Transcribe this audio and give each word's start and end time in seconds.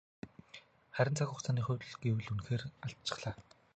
Харин 0.95 1.13
цаг 1.17 1.27
хугацааны 1.29 1.61
хувьд 1.63 1.83
гэвэл 2.01 2.31
үнэхээр 2.33 2.63
алдчихлаа. 2.85 3.33